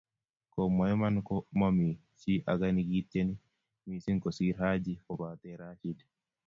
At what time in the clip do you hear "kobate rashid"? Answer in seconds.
5.05-5.97